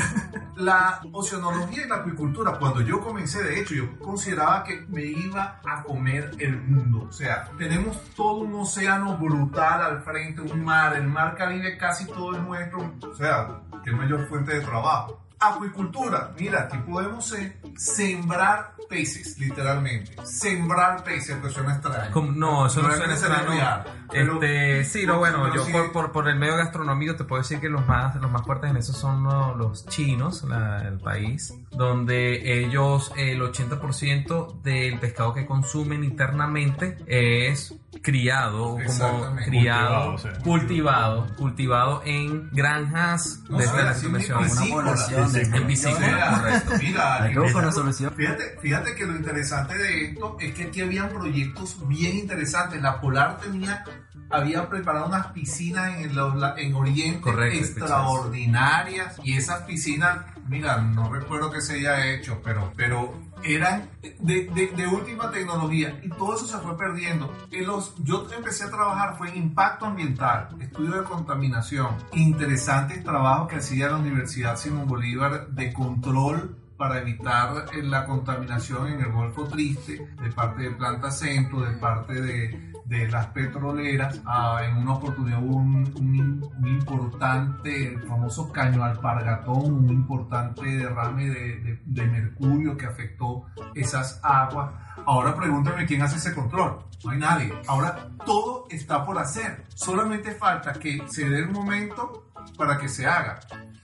[0.56, 5.61] La oceanología y la acuicultura, cuando yo comencé, de hecho, yo consideraba que me iba
[5.66, 7.06] a comer el mundo.
[7.09, 12.06] O sea, tenemos todo un océano brutal al frente, un mar, el mar Caribe casi
[12.06, 12.90] todo es nuestro.
[13.11, 13.48] O sea,
[13.85, 15.25] qué mayor fuente de trabajo.
[15.38, 20.14] Acuicultura, mira, aquí podemos eh, sembrar peces, literalmente.
[20.25, 22.12] Sembrar peces, aunque suena extraño.
[22.12, 23.85] Como- No, eso no es suena que extraño.
[24.12, 27.68] Este, sí, no, bueno, yo por, por, por el medio gastronómico te puedo decir que
[27.68, 32.61] los más, los más fuertes en eso son los, los chinos, la- el país, donde
[32.62, 40.28] ellos, el 80% del pescado que consumen internamente es criado, como criado, Cultivado, sí.
[40.42, 46.62] cultivado, cultivado en granjas No, desde la Una población de en bicicleta, millones.
[46.62, 46.72] correcto.
[46.80, 48.12] Mira, que una solución.
[48.14, 52.80] Fíjate, fíjate que lo interesante de esto es que aquí habían proyectos bien interesantes.
[52.82, 53.85] La Polar tenía,
[54.30, 60.78] había preparado unas piscinas en, el- la- en Oriente Correcto, extraordinarias y esas piscinas, mira,
[60.78, 63.88] no recuerdo qué se haya hecho, pero, pero eran
[64.20, 67.33] de, de- última tecnología y todo eso se fue perdiendo.
[67.51, 73.49] En los, yo empecé a trabajar fue en impacto ambiental, estudio de contaminación, interesantes trabajos
[73.49, 79.11] que hacía la Universidad Simón Bolívar de control para evitar eh, la contaminación en el
[79.12, 84.20] Golfo Triste de parte de Planta Centro, de parte de, de las petroleras.
[84.25, 91.57] Ah, en una oportunidad hubo un, importante, el famoso caño alpargatón, un importante derrame de,
[91.61, 94.70] de- de mercurio que afectó esas aguas.
[95.05, 96.79] Ahora pregúntame quién hace ese control.
[97.05, 97.53] No hay nadie.
[97.68, 99.64] Ahora todo está por hacer.
[99.75, 103.38] Solamente falta que se dé el momento para que se haga.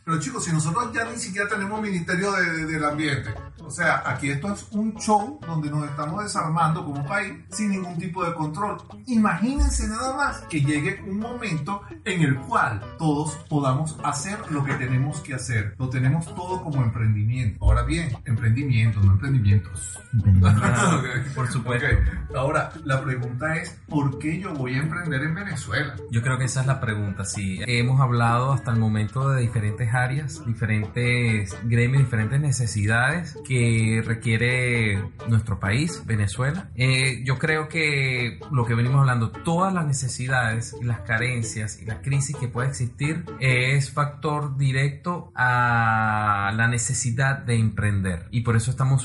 [0.04, 3.30] Pero chicos, si nosotros ya ni siquiera tenemos Ministerio de- de- del Ambiente,
[3.64, 7.96] o sea, aquí esto es un show donde nos estamos desarmando como país sin ningún
[7.98, 8.78] tipo de control.
[9.06, 14.74] Imagínense nada más que llegue un momento en el cual todos podamos hacer lo que
[14.74, 15.74] tenemos que hacer.
[15.78, 17.64] Lo tenemos todo como emprendimiento.
[17.64, 19.98] Ahora bien, emprendimiento, no emprendimientos.
[20.44, 21.00] Ah,
[21.34, 21.86] por supuesto.
[21.86, 25.94] Ok, Ahora, la pregunta es, ¿por qué yo voy a emprender en Venezuela?
[26.10, 27.60] Yo creo que esa es la pregunta, sí.
[27.66, 35.58] Hemos hablado hasta el momento de diferentes áreas, diferentes gremios, diferentes necesidades que requiere nuestro
[35.60, 36.68] país, Venezuela.
[36.74, 41.84] Eh, yo creo que lo que venimos hablando, todas las necesidades y las carencias y
[41.84, 48.26] la crisis que puede existir es factor directo a la necesidad de emprender.
[48.30, 49.02] Y por eso estamos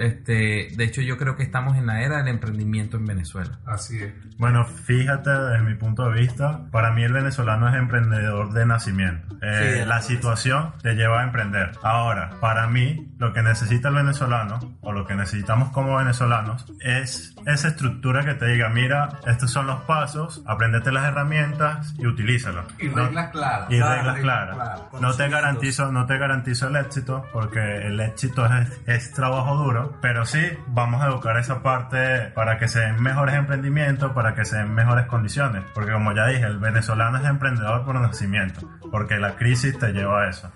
[0.00, 3.58] este, de hecho yo creo que estamos en la era del emprendimiento en Venezuela.
[3.66, 4.12] Así es.
[4.38, 9.36] Bueno, fíjate desde mi punto de vista, para mí el venezolano es emprendedor de nacimiento.
[9.42, 10.01] Eh, Sí, la nacimiento.
[10.02, 11.72] Situación te lleva a emprender.
[11.82, 17.34] Ahora, para mí, lo que necesita el venezolano, o lo que necesitamos como venezolanos, es
[17.46, 22.66] esa estructura que te diga, mira, estos son los pasos, aprendete las herramientas y utilízalas.
[22.78, 23.06] Y ¿no?
[23.06, 23.70] reglas claras.
[23.70, 24.56] Y reglas reglas claras.
[24.56, 25.00] claras.
[25.00, 29.98] No te garantizo, no te garantizo el éxito, porque el éxito es, es trabajo duro,
[30.00, 34.44] pero sí vamos a educar esa parte para que se den mejores emprendimientos, para que
[34.44, 35.62] se den mejores condiciones.
[35.74, 40.22] Porque como ya dije, el venezolano es emprendedor por nacimiento, porque la crisis te lleva
[40.22, 40.50] a eso.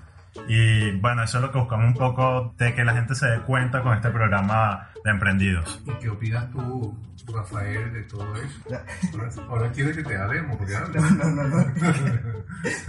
[0.49, 3.41] Y bueno, eso es lo que buscamos un poco de que la gente se dé
[3.41, 5.81] cuenta con este programa de emprendidos.
[5.87, 6.93] ¿Y qué opinas tú,
[7.33, 9.43] Rafael, de todo eso?
[9.49, 10.73] Ahora, quieres que te hablemos, porque.
[10.73, 11.65] No, no, no, no.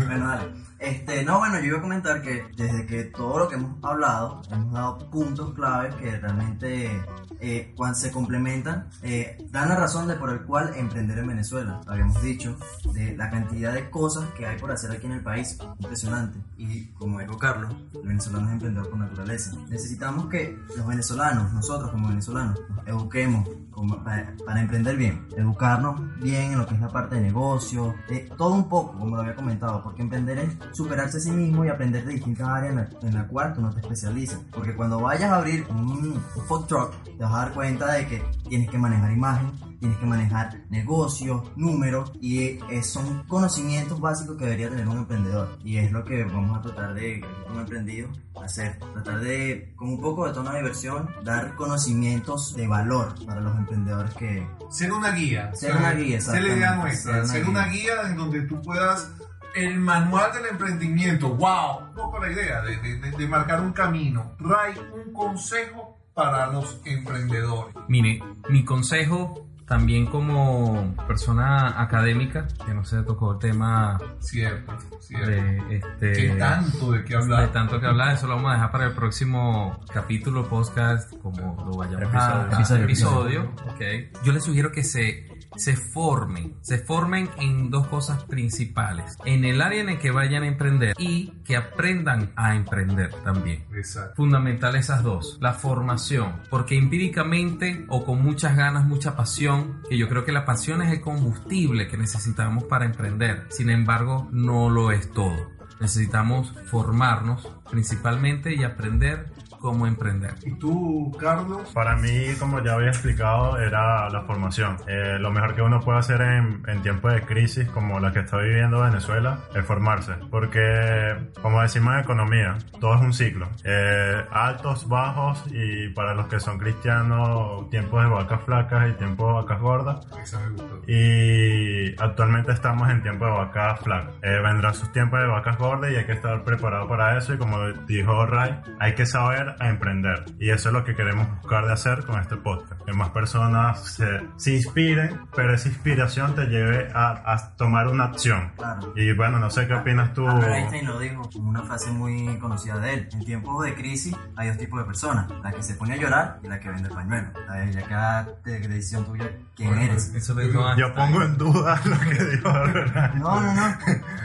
[0.06, 0.68] bueno, dale.
[0.80, 4.42] Este, no, bueno, yo iba a comentar que desde que todo lo que hemos hablado,
[4.52, 7.02] hemos dado puntos claves que realmente
[7.40, 11.82] eh, cuando se complementan, eh, dan la razón de por el cual emprender en Venezuela.
[11.88, 12.58] Habíamos dicho
[12.94, 16.40] de la cantidad de cosas que hay por hacer aquí en el país, impresionante.
[16.58, 19.52] Y como dijo Carlos, el venezolano es emprendedor por naturaleza.
[19.70, 26.54] Necesitamos que los venezolanos, nosotros como venezolanos, nos eduquemos como para, emprender bien, educarnos bien
[26.54, 29.36] en lo que es la parte de negocio, de todo un poco, como lo había
[29.36, 33.22] comentado, porque emprender es superarse a sí mismo y aprender de distintas áreas en la,
[33.22, 34.40] en cual tú no te especializas.
[34.52, 38.08] Porque cuando vayas a abrir un, un food truck, te vas a dar cuenta de
[38.08, 44.38] que tienes que manejar imagen, tienes que manejar negocios, números, y eh, son conocimientos básicos
[44.38, 45.58] que debería tener un emprendedor.
[45.64, 48.10] Y es lo que vamos a tratar de, como emprendido,
[48.44, 48.80] hacer.
[48.80, 53.56] Tratar de, con un poco de tono de diversión, dar conocimientos de valor para los
[53.58, 54.48] emprendedores que...
[54.70, 55.54] Ser una guía.
[55.54, 57.26] Ser una guía, Ser la idea nuestra.
[57.26, 59.12] ser una guía en donde tú puedas.
[59.56, 61.30] El manual del emprendimiento.
[61.30, 61.88] ¡Wow!
[61.90, 62.78] Un poco la idea de,
[63.18, 64.36] de- marcar un camino.
[64.40, 67.76] Ray, un consejo para los emprendedores.
[67.88, 75.30] Mire, mi consejo también como persona académica, que no se tocó el tema Cierto, cierto.
[75.30, 77.52] de este ¿Qué tanto de qué de hablar?
[77.52, 81.78] tanto que hablar, eso lo vamos a dejar para el próximo capítulo, podcast, como lo
[81.78, 82.84] vayamos a Episodio.
[82.84, 83.52] episodio.
[83.70, 84.24] ok.
[84.24, 85.26] Yo les sugiero que se,
[85.56, 89.18] se formen, se formen en dos cosas principales.
[89.26, 93.66] En el área en el que vayan a emprender y que aprendan a emprender también.
[93.74, 94.16] Exacto.
[94.16, 100.08] Fundamental esas dos, la formación, porque empíricamente o con muchas ganas, mucha pasión, que yo
[100.10, 104.92] creo que la pasión es el combustible que necesitamos para emprender, sin embargo no lo
[104.92, 105.58] es todo.
[105.80, 110.36] Necesitamos formarnos principalmente y aprender cómo emprender.
[110.46, 111.72] ¿Y tú, Carlos?
[111.74, 114.78] Para mí, como ya había explicado, era la formación.
[114.88, 118.20] Eh, lo mejor que uno puede hacer en, en tiempos de crisis como la que
[118.20, 120.14] está viviendo Venezuela es formarse.
[120.30, 123.50] Porque, como decimos en economía, todo es un ciclo.
[123.64, 129.28] Eh, altos, bajos y para los que son cristianos, tiempos de vacas flacas y tiempos
[129.28, 130.08] de vacas gordas.
[130.22, 130.82] Esa me gustó.
[130.88, 134.14] Y actualmente estamos en tiempo de vacas flacas.
[134.22, 137.34] Eh, vendrán sus tiempos de vacas gordas y hay que estar preparado para eso.
[137.34, 140.26] Y como dijo Ray, hay que saber a emprender.
[140.40, 142.82] Y eso es lo que queremos buscar de hacer con este podcast.
[142.84, 148.06] Que más personas se, se inspiren, pero esa inspiración te lleve a, a tomar una
[148.06, 148.52] acción.
[148.58, 148.94] Claro.
[148.96, 150.28] Y bueno, no sé qué opinas tú.
[150.28, 153.10] Albert Einstein lo dijo, una frase muy conocida de él.
[153.14, 156.40] En tiempos de crisis hay dos tipos de personas, la que se pone a llorar
[156.44, 157.30] y la que vende pañuelo.
[157.50, 160.14] A ya cada de- de decisión tuya quién Bueno, eres.
[160.14, 163.78] Eso lo dijo Yo pongo en duda lo que dijo Albert No, no, no.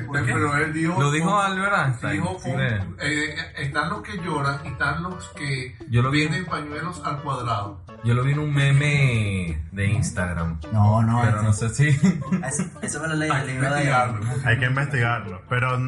[0.06, 0.32] ¿Por qué?
[0.32, 1.00] Pero él dijo.
[1.00, 2.12] Lo dijo Albert Einstein.
[2.12, 6.24] Dijo, Sí, de- eh, están los que lloran y están los que Yo lo vi.
[6.24, 7.84] venden pañuelos al cuadrado.
[8.04, 10.58] Yo lo vi en un meme de Instagram.
[10.72, 11.88] No, no, Pero no sé si.
[12.46, 13.82] Eso, eso me lo leí en Hay el que libro de...
[13.84, 14.26] investigarlo.
[14.44, 15.42] Hay que investigarlo.
[15.48, 15.78] Pero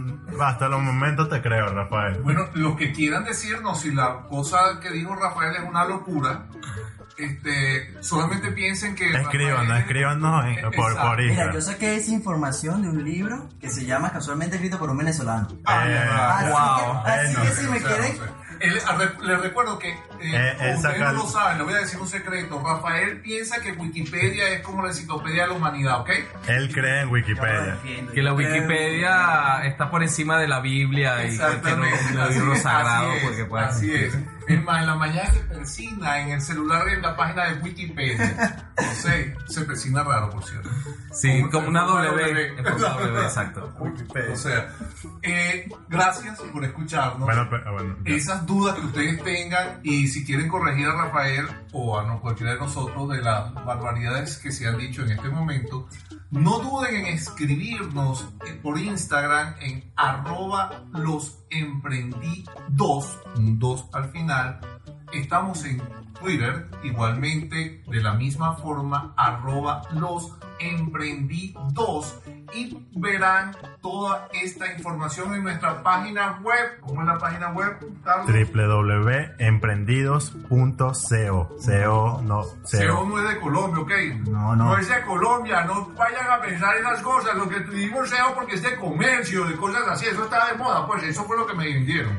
[0.41, 2.21] hasta los momentos te creo, Rafael.
[2.23, 6.47] Bueno, los que quieran decirnos si la cosa que dijo Rafael es una locura,
[7.17, 9.11] este, solamente piensen que.
[9.13, 11.19] Escríbanos, Rafael- escríbanos en- por, por.
[11.23, 14.99] Mira, yo saqué esa información de un libro que se llama casualmente escrito por un
[14.99, 15.49] venezolano.
[15.65, 17.03] Ah, Eh, Así, wow.
[17.05, 18.17] que, así bueno, que si me O sea, quieren...
[18.19, 18.44] no sé.
[18.65, 18.81] Él-
[19.23, 22.63] les recuerdo que, eh, Eh, ustedes no lo saben, le voy a decir un secreto.
[22.65, 26.11] Rafael piensa que Wikipedia es como la enciclopedia de la humanidad, ¿ok?
[26.49, 27.79] Él cree en Wikipedia.
[28.13, 32.35] Que la Wikipedia está por encima de la Biblia y que no es un así
[32.35, 34.15] libro sagrado así es, porque puede así es.
[34.49, 38.71] Es más, en la mañana se persina en el celular en la página de Wikipedia.
[38.77, 40.69] No sé, se persina raro, por cierto.
[41.13, 42.55] Sí, como una W.
[43.23, 43.73] exacto.
[43.81, 44.71] O sea,
[45.23, 47.21] eh, gracias por escucharnos.
[47.27, 48.15] Bueno, pero, bueno, ya.
[48.15, 52.53] Esas dudas que ustedes tengan y si quieren corregir a Rafael o a no- cualquiera
[52.55, 55.89] de nosotros de las barbaridades que se han dicho en este momento,
[56.31, 58.27] no duden en escribirnos
[58.63, 64.34] por Instagram en arroba los emprendí dos, un dos al final.
[65.13, 65.81] Estamos en
[66.21, 72.19] Twitter, igualmente de la misma forma, arroba los emprendí dos
[72.53, 76.79] y verán toda esta información en nuestra página web.
[76.81, 77.77] ¿Cómo es la página web?
[78.27, 80.93] Www.emprendidos.co
[81.65, 83.93] CO no SEO CO no es de Colombia, ¿ok?
[84.29, 84.79] No, no.
[84.79, 87.37] es de Colombia, no vayan a pensar esas cosas.
[87.37, 90.87] Lo que tuvimos SEO porque es de comercio, de cosas así, eso está de moda,
[90.87, 92.19] pues eso fue lo que me vendieron.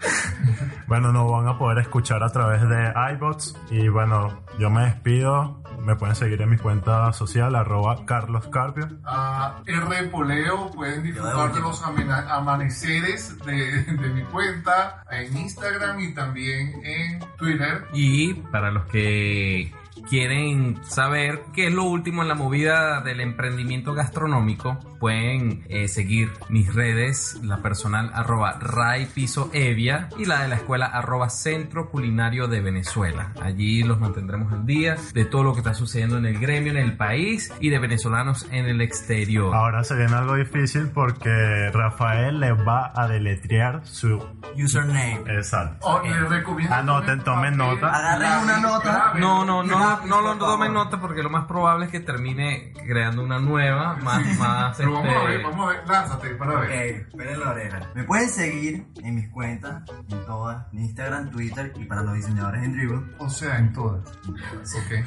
[0.90, 5.62] Bueno, nos van a poder escuchar a través de iBots y bueno, yo me despido.
[5.84, 8.88] me pueden seguir en mi cuenta social, arroba Carlos Carpio.
[9.04, 16.12] A R Poleo pueden disfrutar de los amaneceres de, de mi cuenta en Instagram y
[16.12, 17.86] también en Twitter.
[17.92, 19.72] Y para los que
[20.08, 26.30] quieren saber qué es lo último en la movida del emprendimiento gastronómico, pueden eh, seguir
[26.48, 31.90] mis redes, la personal arroba Ray Piso Evia y la de la escuela arroba Centro
[31.90, 33.32] Culinario de Venezuela.
[33.42, 36.78] Allí los mantendremos al día de todo lo que está sucediendo en el gremio, en
[36.78, 39.54] el país y de venezolanos en el exterior.
[39.54, 44.22] Ahora se viene algo difícil porque Rafael les va a deletrear su...
[44.56, 45.20] Username.
[45.26, 45.86] Exacto.
[45.86, 47.88] Oh, les recomiendo Anoten, tomen nota.
[47.88, 48.92] Agarren una nota.
[48.92, 49.20] grave.
[49.20, 49.62] No, no,
[50.06, 53.96] no, no lo tomen nota porque lo más probable es que termine creando una nueva,
[53.96, 56.94] más, más, Pero vamos a ver, este, vamos a ver, lánzate para Ok, ver.
[57.08, 57.80] esperen la oreja.
[57.94, 62.62] Me pueden seguir en mis cuentas, en todas, en Instagram, Twitter y para los diseñadores
[62.62, 64.08] en Dribble, O sea, en todas.
[64.28, 65.04] Ok.